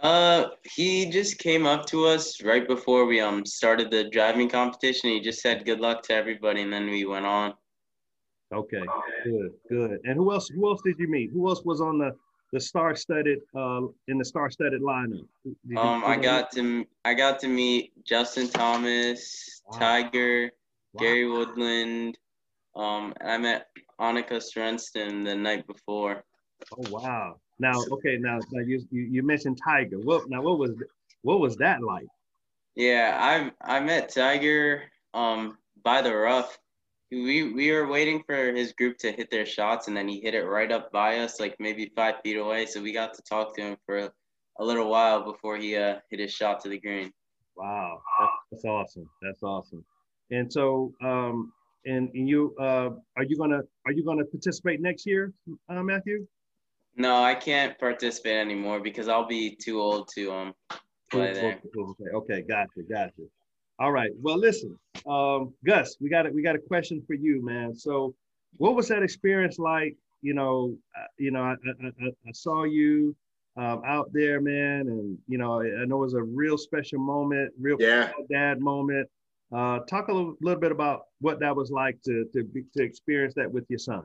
Uh, 0.00 0.48
he 0.64 1.08
just 1.08 1.38
came 1.38 1.64
up 1.64 1.86
to 1.86 2.06
us 2.06 2.42
right 2.42 2.66
before 2.66 3.06
we 3.06 3.20
um 3.20 3.46
started 3.46 3.90
the 3.90 4.10
driving 4.10 4.48
competition. 4.48 5.10
He 5.10 5.20
just 5.20 5.40
said 5.40 5.64
good 5.64 5.80
luck 5.80 6.02
to 6.04 6.14
everybody, 6.14 6.62
and 6.62 6.72
then 6.72 6.86
we 6.86 7.04
went 7.04 7.24
on. 7.24 7.54
Okay, 8.52 8.82
good, 9.24 9.52
good. 9.68 10.00
And 10.04 10.16
who 10.16 10.32
else? 10.32 10.48
Who 10.48 10.68
else 10.68 10.82
did 10.84 10.98
you 10.98 11.08
meet? 11.08 11.30
Who 11.32 11.48
else 11.48 11.64
was 11.64 11.80
on 11.80 11.98
the 11.98 12.16
the 12.52 12.60
star-studded 12.60 13.38
uh 13.56 13.82
in 14.08 14.18
the 14.18 14.24
star-studded 14.24 14.82
lineup? 14.82 15.26
Um, 15.76 16.04
I 16.04 16.16
got 16.16 16.50
to 16.52 16.84
I 17.04 17.14
got 17.14 17.38
to 17.40 17.48
meet 17.48 17.92
Justin 18.04 18.48
Thomas, 18.48 19.62
wow. 19.66 19.78
Tiger, 19.78 20.50
wow. 20.94 21.00
Gary 21.00 21.28
Woodland. 21.28 22.18
Um, 22.76 23.14
and 23.20 23.30
I 23.30 23.38
met 23.38 23.66
Annika 24.00 24.42
Sorenstam 24.42 25.24
the 25.24 25.34
night 25.34 25.66
before. 25.66 26.24
Oh 26.72 26.90
wow! 26.90 27.36
Now, 27.58 27.82
okay, 27.92 28.16
now, 28.18 28.38
now 28.50 28.62
you, 28.62 28.84
you 28.90 29.02
you 29.02 29.22
mentioned 29.22 29.58
Tiger. 29.62 29.98
What 29.98 30.28
now? 30.28 30.42
What 30.42 30.58
was 30.58 30.72
what 31.22 31.40
was 31.40 31.56
that 31.58 31.82
like? 31.82 32.06
Yeah, 32.74 33.16
I 33.20 33.76
I 33.76 33.80
met 33.80 34.12
Tiger 34.12 34.84
um 35.12 35.58
by 35.84 36.02
the 36.02 36.14
rough. 36.14 36.58
We 37.12 37.52
we 37.52 37.70
were 37.70 37.86
waiting 37.86 38.24
for 38.26 38.52
his 38.52 38.72
group 38.72 38.98
to 38.98 39.12
hit 39.12 39.30
their 39.30 39.46
shots, 39.46 39.86
and 39.86 39.96
then 39.96 40.08
he 40.08 40.20
hit 40.20 40.34
it 40.34 40.42
right 40.42 40.72
up 40.72 40.90
by 40.90 41.18
us, 41.18 41.38
like 41.38 41.54
maybe 41.60 41.92
five 41.94 42.16
feet 42.24 42.36
away. 42.36 42.66
So 42.66 42.82
we 42.82 42.92
got 42.92 43.14
to 43.14 43.22
talk 43.22 43.54
to 43.54 43.62
him 43.62 43.76
for 43.86 43.98
a, 43.98 44.12
a 44.58 44.64
little 44.64 44.90
while 44.90 45.22
before 45.22 45.56
he 45.56 45.76
uh, 45.76 46.00
hit 46.10 46.18
his 46.18 46.32
shot 46.32 46.60
to 46.62 46.68
the 46.68 46.80
green. 46.80 47.12
Wow, 47.56 48.00
that's, 48.18 48.32
that's 48.50 48.64
awesome. 48.64 49.08
That's 49.22 49.42
awesome. 49.44 49.84
And 50.30 50.52
so, 50.52 50.92
um, 51.02 51.52
and, 51.84 52.08
and 52.14 52.28
you, 52.28 52.54
uh, 52.58 52.90
are 53.16 53.24
you 53.24 53.36
gonna 53.36 53.60
are 53.86 53.92
you 53.92 54.04
gonna 54.04 54.24
participate 54.24 54.80
next 54.80 55.06
year, 55.06 55.32
uh, 55.68 55.82
Matthew? 55.82 56.26
No, 56.96 57.22
I 57.22 57.34
can't 57.34 57.78
participate 57.78 58.36
anymore 58.36 58.80
because 58.80 59.08
I'll 59.08 59.26
be 59.26 59.54
too 59.56 59.80
old 59.80 60.08
to 60.14 60.32
um 60.32 60.54
play 61.10 61.32
there. 61.34 61.60
Okay, 61.76 62.04
okay, 62.14 62.42
gotcha, 62.42 62.82
gotcha. 62.88 63.22
All 63.78 63.90
right. 63.90 64.10
Well, 64.22 64.38
listen, 64.38 64.78
um, 65.06 65.52
Gus, 65.66 65.96
we 66.00 66.08
got 66.08 66.26
a, 66.26 66.30
we 66.30 66.42
got 66.42 66.54
a 66.54 66.60
question 66.60 67.02
for 67.06 67.14
you, 67.14 67.44
man. 67.44 67.74
So, 67.74 68.14
what 68.56 68.76
was 68.76 68.88
that 68.88 69.02
experience 69.02 69.58
like? 69.58 69.96
You 70.22 70.34
know, 70.34 70.76
uh, 70.96 71.06
you 71.18 71.32
know, 71.32 71.42
I, 71.42 71.54
I, 71.82 72.06
I 72.06 72.32
saw 72.32 72.64
you 72.64 73.16
um, 73.56 73.82
out 73.84 74.10
there, 74.12 74.40
man, 74.40 74.82
and 74.88 75.18
you 75.26 75.38
know, 75.38 75.60
I 75.60 75.84
know 75.86 75.96
it 75.96 76.06
was 76.06 76.14
a 76.14 76.22
real 76.22 76.56
special 76.56 77.00
moment, 77.00 77.52
real 77.60 77.76
yeah. 77.80 78.12
dad 78.30 78.60
moment. 78.60 79.08
Uh, 79.54 79.78
talk 79.80 80.08
a 80.08 80.12
little, 80.12 80.36
little, 80.40 80.60
bit 80.60 80.72
about 80.72 81.02
what 81.20 81.38
that 81.38 81.54
was 81.54 81.70
like 81.70 82.00
to 82.02 82.24
to, 82.32 82.42
be, 82.42 82.64
to 82.76 82.82
experience 82.82 83.34
that 83.34 83.50
with 83.50 83.64
your 83.68 83.78
son. 83.78 84.02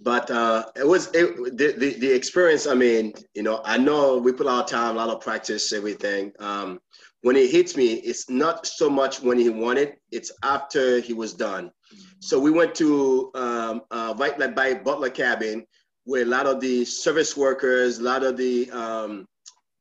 But 0.00 0.28
uh, 0.30 0.64
it 0.74 0.86
was 0.86 1.06
it, 1.14 1.56
the, 1.56 1.74
the, 1.78 1.94
the 2.00 2.12
experience. 2.12 2.66
I 2.66 2.74
mean, 2.74 3.12
you 3.34 3.44
know, 3.44 3.60
I 3.64 3.78
know 3.78 4.18
we 4.18 4.32
put 4.32 4.46
a 4.46 4.48
lot 4.48 4.64
of 4.64 4.70
time, 4.70 4.96
a 4.96 4.98
lot 4.98 5.10
of 5.10 5.20
practice, 5.20 5.72
everything. 5.72 6.32
Um, 6.40 6.80
when 7.20 7.36
it 7.36 7.50
hits 7.50 7.76
me, 7.76 7.94
it's 7.94 8.28
not 8.28 8.66
so 8.66 8.90
much 8.90 9.22
when 9.22 9.38
he 9.38 9.46
it; 9.46 10.00
it's 10.10 10.32
after 10.42 10.98
he 10.98 11.12
was 11.12 11.32
done. 11.32 11.70
So 12.18 12.40
we 12.40 12.50
went 12.50 12.74
to 12.76 13.30
um, 13.34 13.82
uh, 13.92 14.14
right 14.16 14.36
by 14.54 14.74
Butler 14.74 15.10
Cabin, 15.10 15.64
where 16.04 16.22
a 16.22 16.26
lot 16.26 16.46
of 16.46 16.60
the 16.60 16.84
service 16.84 17.36
workers, 17.36 17.98
a 17.98 18.02
lot 18.02 18.24
of 18.24 18.36
the 18.36 18.68
um, 18.72 19.28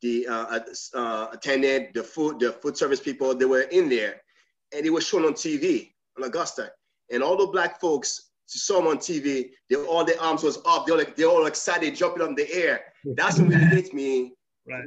the 0.01 0.27
uh, 0.27 0.59
uh, 0.93 1.27
attendant, 1.33 1.93
the 1.95 2.03
food, 2.03 2.39
the 2.39 2.51
food 2.51 2.77
service 2.77 2.99
people, 2.99 3.33
they 3.33 3.45
were 3.45 3.61
in 3.61 3.89
there, 3.89 4.21
and 4.73 4.85
it 4.85 4.89
was 4.89 5.05
shown 5.05 5.25
on 5.25 5.33
TV 5.33 5.91
on 6.17 6.23
Augusta, 6.23 6.71
and 7.11 7.23
all 7.23 7.37
the 7.37 7.47
black 7.47 7.79
folks 7.79 8.31
saw 8.47 8.79
him 8.79 8.87
on 8.87 8.97
TV. 8.97 9.51
They 9.69 9.75
all 9.75 10.03
their 10.03 10.21
arms 10.21 10.43
was 10.43 10.59
up. 10.65 10.85
They're 10.85 10.97
like 10.97 11.15
they're 11.15 11.27
all 11.27 11.45
excited, 11.45 11.95
jumping 11.95 12.21
on 12.21 12.35
the 12.35 12.51
air. 12.53 12.81
That's 13.15 13.39
what 13.39 13.49
really 13.49 13.65
hit 13.65 13.93
me. 13.93 14.33
Right. 14.67 14.83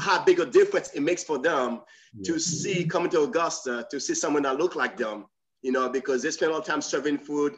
How 0.00 0.24
big 0.24 0.40
a 0.40 0.46
difference 0.46 0.90
it 0.92 1.00
makes 1.00 1.22
for 1.22 1.38
them 1.38 1.82
yeah. 2.14 2.32
to 2.32 2.38
see 2.38 2.84
coming 2.84 3.10
to 3.10 3.22
Augusta 3.22 3.86
to 3.90 4.00
see 4.00 4.14
someone 4.14 4.42
that 4.44 4.56
look 4.56 4.74
like 4.74 4.96
them. 4.96 5.26
You 5.62 5.72
know, 5.72 5.88
because 5.88 6.22
they 6.22 6.30
spend 6.30 6.52
all 6.52 6.60
the 6.60 6.66
time 6.66 6.80
serving 6.80 7.18
food, 7.18 7.56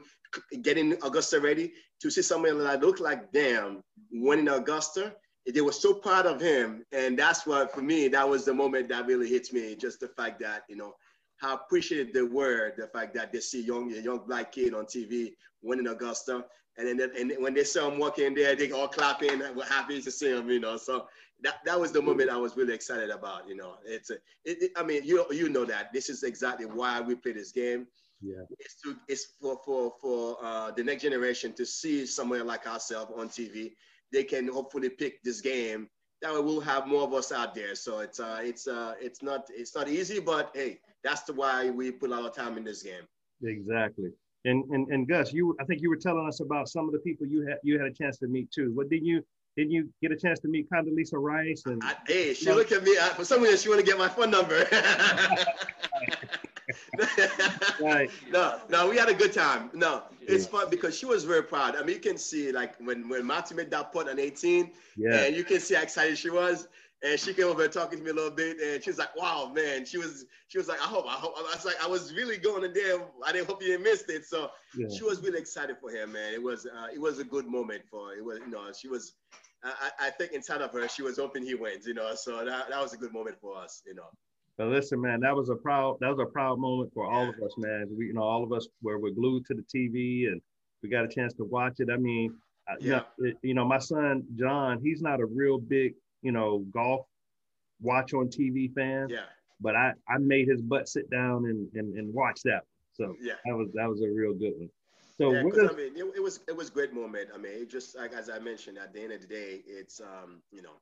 getting 0.62 0.92
Augusta 1.02 1.40
ready. 1.40 1.72
To 2.00 2.10
see 2.10 2.22
someone 2.22 2.58
that 2.64 2.80
look 2.80 2.98
like 2.98 3.30
them 3.30 3.82
winning 4.10 4.48
Augusta, 4.48 5.14
they 5.52 5.60
were 5.60 5.72
so 5.72 5.92
proud 5.92 6.24
of 6.24 6.40
him, 6.40 6.82
and 6.92 7.18
that's 7.18 7.46
what 7.46 7.72
for 7.74 7.82
me 7.82 8.08
that 8.08 8.28
was 8.28 8.46
the 8.46 8.54
moment 8.54 8.88
that 8.88 9.06
really 9.06 9.28
hits 9.28 9.52
me. 9.52 9.74
Just 9.76 10.00
the 10.00 10.08
fact 10.08 10.40
that 10.40 10.62
you 10.68 10.76
know 10.76 10.94
how 11.40 11.54
appreciative 11.54 12.12
they 12.12 12.22
were, 12.22 12.72
the 12.76 12.86
fact 12.88 13.14
that 13.14 13.32
they 13.32 13.40
see 13.40 13.62
young 13.62 13.92
a 13.92 14.00
young 14.00 14.20
black 14.26 14.52
kid 14.52 14.74
on 14.74 14.84
TV 14.84 15.32
winning 15.62 15.88
Augusta, 15.88 16.44
and 16.76 17.00
then 17.00 17.10
and 17.18 17.32
when 17.38 17.54
they 17.54 17.64
saw 17.64 17.90
him 17.90 17.98
walking 17.98 18.34
there, 18.34 18.54
they 18.54 18.70
all 18.70 18.88
clapping, 18.88 19.40
we're 19.54 19.64
happy 19.64 20.00
to 20.00 20.10
see 20.10 20.30
him, 20.30 20.48
you 20.50 20.60
know. 20.60 20.76
So 20.76 21.06
that, 21.42 21.56
that 21.64 21.78
was 21.78 21.92
the 21.92 22.02
moment 22.02 22.30
I 22.30 22.36
was 22.36 22.56
really 22.56 22.74
excited 22.74 23.10
about, 23.10 23.48
you 23.48 23.56
know. 23.56 23.76
It's 23.84 24.10
a, 24.10 24.14
it, 24.44 24.62
it, 24.62 24.70
I 24.76 24.82
mean, 24.82 25.02
you 25.04 25.24
you 25.30 25.48
know 25.48 25.64
that 25.64 25.92
this 25.92 26.08
is 26.08 26.22
exactly 26.22 26.66
why 26.66 27.00
we 27.00 27.14
play 27.14 27.32
this 27.32 27.52
game. 27.52 27.86
Yeah, 28.22 28.42
it's 28.58 28.80
to 28.82 28.96
it's 29.08 29.28
for 29.40 29.58
for 29.64 29.94
for 30.00 30.36
uh, 30.42 30.70
the 30.72 30.84
next 30.84 31.02
generation 31.02 31.54
to 31.54 31.64
see 31.64 32.04
somewhere 32.06 32.44
like 32.44 32.66
ourselves 32.66 33.12
on 33.16 33.28
TV. 33.28 33.72
They 34.12 34.24
can 34.24 34.48
hopefully 34.48 34.90
pick 34.90 35.22
this 35.22 35.40
game. 35.40 35.88
That 36.22 36.34
way 36.34 36.40
we'll 36.40 36.60
have 36.60 36.86
more 36.86 37.02
of 37.02 37.14
us 37.14 37.32
out 37.32 37.54
there. 37.54 37.74
So 37.74 38.00
it's 38.00 38.20
uh 38.20 38.40
it's 38.42 38.66
uh 38.66 38.94
it's 39.00 39.22
not 39.22 39.48
it's 39.50 39.74
not 39.74 39.88
easy, 39.88 40.20
but 40.20 40.50
hey, 40.54 40.80
that's 41.02 41.22
the 41.22 41.32
why 41.32 41.70
we 41.70 41.90
put 41.90 42.10
a 42.10 42.14
lot 42.14 42.26
of 42.26 42.34
time 42.34 42.56
in 42.58 42.64
this 42.64 42.82
game. 42.82 43.02
Exactly. 43.42 44.10
And, 44.44 44.64
and 44.70 44.88
and 44.88 45.08
Gus, 45.08 45.32
you 45.32 45.56
I 45.60 45.64
think 45.64 45.82
you 45.82 45.90
were 45.90 45.96
telling 45.96 46.26
us 46.26 46.40
about 46.40 46.68
some 46.68 46.86
of 46.86 46.92
the 46.92 46.98
people 47.00 47.26
you 47.26 47.46
had 47.46 47.58
you 47.62 47.78
had 47.78 47.88
a 47.88 47.92
chance 47.92 48.18
to 48.18 48.26
meet 48.26 48.50
too. 48.50 48.72
What 48.74 48.90
did 48.90 49.04
you 49.04 49.22
didn't 49.56 49.72
you 49.72 49.88
get 50.00 50.12
a 50.12 50.16
chance 50.16 50.40
to 50.40 50.48
meet 50.48 50.70
Condoleezza 50.70 51.14
Rice? 51.14 51.62
And 51.66 51.82
I, 51.84 51.94
hey, 52.06 52.34
she 52.34 52.52
looked 52.52 52.72
at 52.72 52.84
me 52.84 52.96
I, 53.00 53.08
for 53.08 53.24
some 53.24 53.42
reason. 53.42 53.58
She 53.58 53.68
want 53.68 53.80
to 53.80 53.86
get 53.86 53.98
my 53.98 54.08
phone 54.08 54.30
number. 54.30 54.66
right. 57.80 58.10
No, 58.30 58.60
no, 58.68 58.88
we 58.88 58.96
had 58.96 59.08
a 59.08 59.14
good 59.14 59.32
time. 59.32 59.70
No, 59.74 60.02
it's 60.20 60.44
yeah. 60.44 60.50
fun 60.50 60.70
because 60.70 60.96
she 60.98 61.06
was 61.06 61.24
very 61.24 61.42
proud. 61.42 61.76
I 61.76 61.80
mean, 61.82 61.96
you 61.96 62.00
can 62.00 62.18
see 62.18 62.52
like 62.52 62.76
when 62.80 63.08
when 63.08 63.26
Matthew 63.26 63.56
made 63.56 63.70
that 63.70 63.92
putt 63.92 64.08
on 64.08 64.18
18, 64.18 64.70
yeah, 64.96 65.24
and 65.24 65.36
you 65.36 65.44
can 65.44 65.60
see 65.60 65.74
how 65.74 65.82
excited 65.82 66.18
she 66.18 66.30
was 66.30 66.68
and 67.02 67.18
she 67.18 67.32
came 67.32 67.46
over 67.46 67.66
talking 67.66 67.98
to 67.98 68.04
me 68.04 68.10
a 68.10 68.14
little 68.14 68.30
bit, 68.30 68.58
and 68.60 68.82
she 68.82 68.90
was 68.90 68.98
like, 68.98 69.14
"Wow, 69.16 69.50
man!" 69.54 69.86
She 69.86 69.98
was 69.98 70.26
she 70.48 70.58
was 70.58 70.68
like, 70.68 70.80
"I 70.80 70.84
hope, 70.84 71.06
I 71.06 71.14
hope." 71.14 71.34
I 71.36 71.42
was 71.42 71.64
like, 71.64 71.82
"I 71.82 71.88
was 71.88 72.12
really 72.14 72.36
going 72.36 72.64
in 72.64 72.72
there. 72.74 73.00
I 73.24 73.32
didn't 73.32 73.48
hope 73.48 73.62
you 73.62 73.68
didn't 73.68 73.84
miss 73.84 74.02
it." 74.08 74.26
So 74.26 74.50
yeah. 74.76 74.88
she 74.88 75.04
was 75.04 75.22
really 75.22 75.38
excited 75.38 75.76
for 75.80 75.90
him, 75.90 76.12
man. 76.12 76.34
It 76.34 76.42
was 76.42 76.66
uh, 76.66 76.88
it 76.92 77.00
was 77.00 77.18
a 77.18 77.24
good 77.24 77.46
moment 77.46 77.82
for 77.90 78.12
it 78.14 78.24
was 78.24 78.38
you 78.40 78.50
know 78.50 78.70
she 78.78 78.88
was. 78.88 79.14
I, 79.62 79.90
I 80.06 80.10
think 80.10 80.32
inside 80.32 80.62
of 80.62 80.72
her, 80.72 80.88
she 80.88 81.02
was 81.02 81.18
hoping 81.18 81.42
he 81.42 81.54
wins, 81.54 81.86
you 81.86 81.92
know. 81.92 82.14
So 82.14 82.42
that, 82.46 82.70
that 82.70 82.80
was 82.80 82.94
a 82.94 82.96
good 82.96 83.12
moment 83.12 83.36
for 83.42 83.58
us, 83.58 83.82
you 83.86 83.94
know. 83.94 84.08
But 84.60 84.68
listen, 84.68 85.00
man, 85.00 85.20
that 85.20 85.34
was 85.34 85.48
a 85.48 85.54
proud 85.54 85.96
that 86.00 86.10
was 86.10 86.18
a 86.18 86.30
proud 86.30 86.58
moment 86.58 86.92
for 86.92 87.10
all 87.10 87.26
of 87.26 87.34
us, 87.36 87.54
man. 87.56 87.86
We, 87.96 88.08
you 88.08 88.12
know, 88.12 88.20
all 88.20 88.44
of 88.44 88.52
us 88.52 88.68
where 88.82 88.98
we're 88.98 89.14
glued 89.14 89.46
to 89.46 89.54
the 89.54 89.62
TV 89.62 90.26
and 90.26 90.38
we 90.82 90.90
got 90.90 91.02
a 91.02 91.08
chance 91.08 91.32
to 91.36 91.44
watch 91.44 91.76
it. 91.78 91.88
I 91.90 91.96
mean, 91.96 92.34
yeah. 92.68 92.76
you 92.78 92.90
know, 92.90 93.30
it, 93.30 93.36
you 93.40 93.54
know, 93.54 93.64
my 93.64 93.78
son 93.78 94.22
John, 94.38 94.78
he's 94.82 95.00
not 95.00 95.18
a 95.18 95.24
real 95.24 95.56
big, 95.56 95.94
you 96.20 96.30
know, 96.30 96.58
golf 96.74 97.06
watch 97.80 98.12
on 98.12 98.28
TV 98.28 98.70
fan. 98.74 99.08
Yeah. 99.08 99.20
But 99.62 99.76
I, 99.76 99.92
I 100.06 100.18
made 100.18 100.46
his 100.46 100.60
butt 100.60 100.90
sit 100.90 101.08
down 101.08 101.46
and, 101.46 101.66
and, 101.72 101.96
and 101.96 102.12
watch 102.12 102.42
that. 102.44 102.64
So 102.92 103.16
yeah, 103.18 103.36
that 103.46 103.56
was 103.56 103.68
that 103.72 103.88
was 103.88 104.02
a 104.02 104.10
real 104.10 104.34
good 104.34 104.52
one. 104.58 104.68
So 105.16 105.32
yeah, 105.32 105.64
is, 105.64 105.70
I 105.70 105.74
mean, 105.74 105.96
it, 105.96 106.04
it, 106.16 106.22
was 106.22 106.40
it 106.48 106.54
was 106.54 106.68
great 106.68 106.92
moment. 106.92 107.30
I 107.34 107.38
mean, 107.38 107.52
it 107.62 107.70
just 107.70 107.96
like 107.96 108.12
as 108.12 108.28
I 108.28 108.38
mentioned, 108.38 108.76
at 108.76 108.92
the 108.92 109.00
end 109.00 109.12
of 109.14 109.22
the 109.22 109.26
day, 109.26 109.62
it's 109.66 110.02
um, 110.02 110.42
you 110.52 110.60
know, 110.60 110.74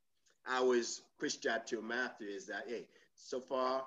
I 0.49 0.57
always 0.57 1.03
push 1.21 1.37
that 1.45 1.69
to 1.69 1.81
Matthew 1.81 2.27
is 2.27 2.47
that 2.47 2.65
hey, 2.67 2.89
so 3.19 3.41
far 3.41 3.85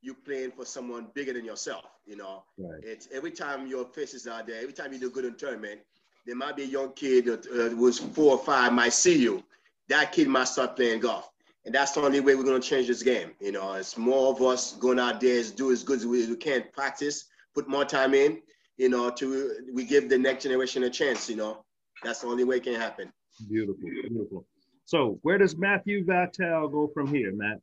you're 0.00 0.14
playing 0.14 0.50
for 0.50 0.66
someone 0.66 1.08
bigger 1.14 1.32
than 1.32 1.44
yourself. 1.44 1.86
You 2.04 2.16
know, 2.16 2.44
right. 2.58 2.80
it's 2.82 3.08
every 3.12 3.30
time 3.30 3.66
your 3.66 3.86
face 3.86 4.12
is 4.12 4.26
out 4.26 4.46
there, 4.46 4.60
every 4.60 4.74
time 4.74 4.92
you 4.92 4.98
do 4.98 5.10
good 5.10 5.24
in 5.24 5.34
tournament, 5.34 5.80
there 6.26 6.36
might 6.36 6.56
be 6.56 6.64
a 6.64 6.66
young 6.66 6.92
kid 6.92 7.24
that 7.26 7.46
uh, 7.46 7.74
was 7.76 7.98
four 7.98 8.32
or 8.32 8.44
five 8.44 8.72
might 8.72 8.92
see 8.92 9.18
you. 9.18 9.42
That 9.88 10.12
kid 10.12 10.28
might 10.28 10.48
start 10.48 10.76
playing 10.76 11.00
golf. 11.00 11.30
And 11.64 11.74
that's 11.74 11.92
the 11.92 12.02
only 12.02 12.20
way 12.20 12.34
we're 12.34 12.44
going 12.44 12.60
to 12.60 12.68
change 12.68 12.88
this 12.88 13.02
game. 13.02 13.30
You 13.40 13.52
know, 13.52 13.72
it's 13.72 13.96
more 13.96 14.30
of 14.30 14.42
us 14.42 14.72
going 14.72 14.98
out 14.98 15.20
there, 15.20 15.42
do 15.56 15.72
as 15.72 15.82
good 15.82 16.00
as 16.00 16.06
we, 16.06 16.26
we 16.26 16.36
can, 16.36 16.64
practice, 16.72 17.24
put 17.54 17.68
more 17.68 17.86
time 17.86 18.12
in, 18.12 18.42
you 18.76 18.90
know, 18.90 19.08
to 19.10 19.66
we 19.72 19.84
give 19.84 20.10
the 20.10 20.18
next 20.18 20.42
generation 20.42 20.82
a 20.84 20.90
chance, 20.90 21.30
you 21.30 21.36
know. 21.36 21.64
That's 22.02 22.20
the 22.20 22.26
only 22.26 22.44
way 22.44 22.56
it 22.56 22.64
can 22.64 22.74
happen. 22.74 23.10
Beautiful, 23.48 23.82
beautiful. 23.82 24.46
So 24.84 25.18
where 25.22 25.38
does 25.38 25.56
Matthew 25.56 26.04
Vitale 26.04 26.68
go 26.68 26.90
from 26.92 27.06
here, 27.06 27.32
Matt? 27.34 27.60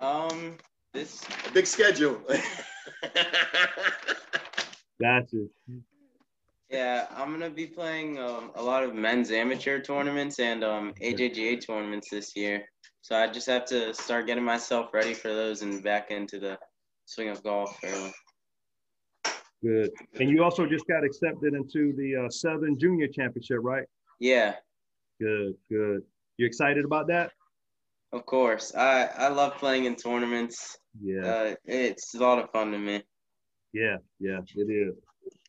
Um, 0.00 0.56
this 0.94 1.22
a 1.46 1.52
big 1.52 1.66
schedule. 1.66 2.20
gotcha. 5.00 5.46
Yeah, 6.70 7.06
I'm 7.14 7.32
gonna 7.32 7.50
be 7.50 7.66
playing 7.66 8.18
um, 8.18 8.52
a 8.54 8.62
lot 8.62 8.82
of 8.82 8.94
men's 8.94 9.30
amateur 9.30 9.80
tournaments 9.80 10.38
and 10.38 10.64
um, 10.64 10.94
AJGA 11.02 11.66
tournaments 11.66 12.08
this 12.10 12.34
year. 12.34 12.64
So 13.02 13.16
I 13.16 13.26
just 13.26 13.46
have 13.48 13.64
to 13.66 13.92
start 13.94 14.26
getting 14.26 14.44
myself 14.44 14.92
ready 14.92 15.14
for 15.14 15.28
those 15.28 15.62
and 15.62 15.82
back 15.82 16.10
into 16.10 16.38
the 16.38 16.58
swing 17.06 17.28
of 17.28 17.42
golf 17.42 17.78
early. 17.84 18.12
Good. 19.62 19.90
And 20.18 20.30
you 20.30 20.42
also 20.42 20.66
just 20.66 20.86
got 20.86 21.04
accepted 21.04 21.54
into 21.54 21.92
the 21.96 22.24
uh, 22.24 22.30
Southern 22.30 22.78
Junior 22.78 23.08
Championship, 23.08 23.58
right? 23.62 23.84
Yeah. 24.18 24.54
Good. 25.20 25.54
Good. 25.70 26.02
You 26.38 26.46
excited 26.46 26.84
about 26.84 27.06
that? 27.08 27.32
Of 28.12 28.26
course. 28.26 28.74
I 28.74 29.04
I 29.16 29.28
love 29.28 29.54
playing 29.56 29.84
in 29.84 29.96
tournaments. 29.96 30.78
Yeah. 31.00 31.20
Uh, 31.24 31.54
it's 31.64 32.14
a 32.14 32.18
lot 32.18 32.38
of 32.42 32.50
fun 32.50 32.72
to 32.72 32.78
me. 32.78 33.02
Yeah. 33.72 33.98
Yeah. 34.18 34.40
It 34.56 34.68
is. 34.70 34.94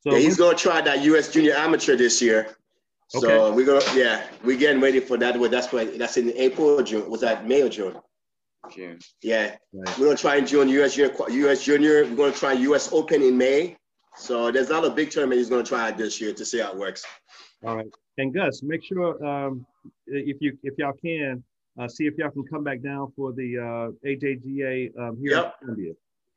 So 0.01 0.13
yeah, 0.13 0.19
he's 0.19 0.37
gonna 0.37 0.57
try 0.57 0.81
that 0.81 1.01
U.S. 1.03 1.31
Junior 1.31 1.53
Amateur 1.53 1.95
this 1.95 2.21
year. 2.21 2.55
Okay. 3.13 3.27
So 3.27 3.53
we're 3.53 3.65
gonna, 3.65 3.83
yeah, 3.95 4.25
we're 4.43 4.57
getting 4.57 4.81
ready 4.81 4.99
for 4.99 5.17
that. 5.17 5.39
That's 5.51 5.71
what 5.73 5.97
that's 5.97 6.17
in 6.17 6.31
April 6.35 6.79
or 6.79 6.83
June. 6.83 7.09
Was 7.09 7.21
that 7.21 7.47
May 7.47 7.61
or 7.61 7.69
June? 7.69 7.95
June. 8.73 8.99
Yeah, 9.21 9.55
Right. 9.73 9.99
we're 9.99 10.05
gonna 10.05 10.17
try 10.17 10.35
and 10.37 10.47
join 10.47 10.69
US 10.69 10.95
Junior, 10.95 11.13
US 11.29 11.63
Junior. 11.63 12.03
We're 12.05 12.15
gonna 12.15 12.31
try 12.31 12.53
US 12.53 12.93
Open 12.93 13.21
in 13.21 13.37
May. 13.37 13.75
So 14.15 14.51
there's 14.51 14.69
not 14.69 14.85
a 14.85 14.89
big 14.89 15.09
tournament 15.09 15.39
he's 15.39 15.49
gonna 15.49 15.63
try 15.63 15.91
this 15.91 16.21
year 16.21 16.33
to 16.33 16.45
see 16.45 16.59
how 16.59 16.71
it 16.71 16.77
works. 16.77 17.03
All 17.65 17.75
right. 17.75 17.87
And 18.17 18.33
Gus, 18.33 18.61
make 18.63 18.83
sure 18.83 19.23
um, 19.25 19.65
if 20.07 20.37
you 20.41 20.57
if 20.63 20.77
y'all 20.77 20.93
can 20.93 21.43
uh, 21.79 21.87
see 21.87 22.05
if 22.05 22.17
y'all 22.17 22.29
can 22.31 22.45
come 22.47 22.63
back 22.63 22.81
down 22.81 23.11
for 23.15 23.31
the 23.33 23.57
uh, 23.57 24.07
AJGA 24.07 24.97
um, 24.99 25.17
here 25.21 25.31
Yep. 25.31 25.45
in 25.45 25.51
Columbia. 25.67 25.93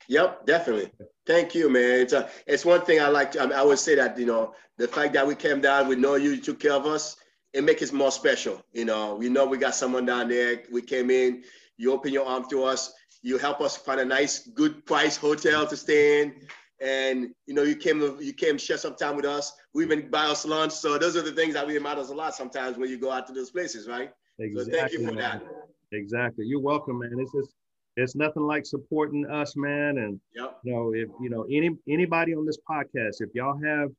Yep, 0.09 0.47
definitely. 0.47 0.91
Thank 1.27 1.55
you, 1.55 1.71
man. 1.71 2.01
It's, 2.01 2.13
a, 2.13 2.29
it's 2.47 2.65
one 2.65 2.83
thing 2.83 3.01
I 3.01 3.09
like. 3.09 3.33
To, 3.33 3.43
I, 3.43 3.47
mean, 3.47 3.55
I 3.55 3.63
would 3.63 3.79
say 3.79 3.95
that 3.95 4.19
you 4.19 4.27
know 4.27 4.55
the 4.77 4.87
fact 4.87 5.15
that 5.15 5.27
we 5.27 5.35
came 5.35 5.61
down, 5.61 5.89
we 5.89 5.97
know 5.97 6.17
you, 6.17 6.33
you 6.33 6.41
took 6.43 6.61
care 6.61 6.75
of 6.75 6.87
us. 6.87 7.17
It 7.55 7.65
makes 7.65 7.83
it 7.83 7.93
more 7.93 8.11
special. 8.11 8.63
You 8.73 8.85
know, 8.85 9.15
we 9.15 9.29
know 9.29 9.47
we 9.47 9.57
got 9.57 9.75
someone 9.75 10.05
down 10.05 10.29
there. 10.29 10.63
We 10.71 10.83
came 10.83 11.11
in, 11.11 11.45
you 11.79 11.93
open 11.93 12.13
your 12.13 12.27
arm 12.27 12.45
to 12.51 12.65
us, 12.65 12.93
you 13.23 13.39
help 13.39 13.61
us 13.61 13.77
find 13.77 14.01
a 14.01 14.05
nice, 14.05 14.47
good 14.49 14.85
price 14.85 15.17
hotel 15.17 15.67
to 15.67 15.77
stay 15.77 16.21
in, 16.21 16.35
and 16.83 17.31
you 17.47 17.55
know 17.55 17.63
you 17.63 17.77
came 17.77 18.01
you 18.21 18.35
came 18.35 18.59
share 18.59 18.77
some 18.77 18.97
time 18.97 19.17
with 19.17 19.25
us. 19.25 19.53
We 19.73 19.85
even 19.85 20.11
buy 20.11 20.27
us 20.27 20.45
lunch. 20.45 20.73
So 20.73 20.99
those 20.99 21.17
are 21.17 21.23
the 21.23 21.33
things 21.33 21.55
that 21.55 21.67
really 21.67 21.81
matters 21.81 22.11
a 22.11 22.15
lot 22.15 22.35
sometimes 22.35 22.77
when 22.77 22.91
you 22.91 22.99
go 22.99 23.11
out 23.11 23.27
to 23.29 23.33
those 23.33 23.51
places, 23.51 23.89
right? 23.89 24.11
Exactly. 24.39 24.73
So 24.73 24.79
thank 24.79 24.93
you 24.93 25.09
for 25.09 25.15
that. 25.17 25.43
Exactly. 25.93 26.47
You're 26.47 26.61
welcome, 26.61 26.99
man. 26.99 27.13
It's 27.19 27.33
just 27.33 27.55
it's 27.97 28.17
nothing 28.17 28.43
like 28.43 28.67
supporting 28.67 29.25
us, 29.27 29.55
man. 29.57 29.99
And 29.99 30.21
Yep. 30.35 30.59
you 30.65 30.73
know, 30.73 30.95
if 30.95 31.09
you 31.21 31.31
know 31.31 31.47
any 31.51 31.71
anybody 31.89 32.35
on 32.35 32.45
this 32.45 32.59
podcast, 32.69 33.21
if 33.21 33.31
y'all 33.35 33.61
have 33.63 33.91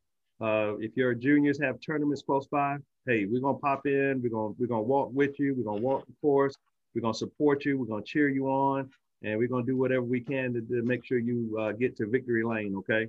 uh 0.42 0.77
if 0.80 0.92
your 0.98 1.13
juniors 1.13 1.60
have 1.62 1.80
tournaments 1.80 2.22
close 2.22 2.48
by, 2.48 2.77
hey, 3.08 3.25
we're 3.25 3.42
gonna 3.42 3.58
pop 3.60 3.86
in, 3.86 4.22
we're 4.22 4.30
gonna 4.30 4.54
we're 4.60 4.68
gonna 4.68 4.82
walk 4.82 5.12
with 5.13 5.39
you, 5.39 5.56
we're 5.58 5.63
gonna 5.63 5.82
walk 5.82 6.06
the 6.06 6.13
course, 6.22 6.56
we're 6.94 7.01
gonna 7.01 7.13
support 7.13 7.63
you, 7.63 7.77
we're 7.77 7.86
gonna 7.86 8.04
cheer 8.04 8.27
you 8.27 8.48
on, 8.48 8.89
and 9.24 9.38
we're 9.38 9.48
gonna 9.48 9.65
do 9.65 9.77
whatever 9.77 10.04
we 10.04 10.20
can 10.20 10.54
to, 10.54 10.62
to 10.62 10.82
make 10.84 11.06
sure 11.06 11.18
you 11.18 11.58
uh, 11.60 11.72
get 11.72 11.96
to 11.98 12.08
victory 12.08 12.44
lane, 12.44 12.75
okay? 12.75 13.08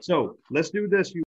So 0.00 0.38
let's 0.50 0.70
do 0.70 0.88
this. 0.88 1.14
You 1.14 1.20